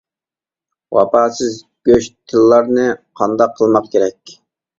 ۋاپاسىز 0.97 1.57
گۆش 1.89 2.07
تىللارنى 2.33 2.87
قانداق 3.21 3.55
قىلماق 3.61 3.93
كېرەك؟! 3.95 4.35